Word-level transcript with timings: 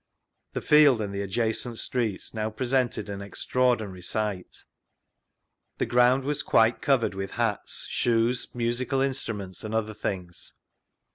The 0.53 0.61
field 0.63 0.99
and 0.99 1.13
the 1.13 1.21
adjacent 1.21 1.77
streets 1.77 2.33
now 2.33 2.49
presjented 2.49 3.07
an 3.07 3.21
extraordinary 3.21 4.01
sight: 4.01 4.65
the 5.77 5.85
ground 5.85 6.23
was 6.23 6.41
quite 6.41 6.81
covered 6.81 7.13
with 7.13 7.29
hats, 7.37 7.85
shoes, 7.87 8.55
musical 8.55 8.99
instruments, 8.99 9.63
and 9.63 9.75
other 9.75 9.93
things. 9.93 10.53